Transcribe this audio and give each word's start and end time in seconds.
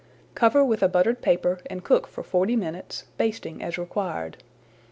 Cover 0.33 0.65
with 0.65 0.81
a 0.81 0.87
buttered 0.87 1.21
paper 1.21 1.59
and 1.67 1.83
cook 1.83 2.07
for 2.07 2.23
forty 2.23 2.55
minutes, 2.55 3.03
basting 3.19 3.61
as 3.61 3.77
required. 3.77 4.37